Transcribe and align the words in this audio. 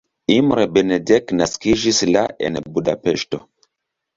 Imre 0.35 0.63
Benedek 0.77 1.33
naskiĝis 1.41 2.01
la 2.15 2.25
en 2.49 2.59
Budapeŝto. 2.79 3.45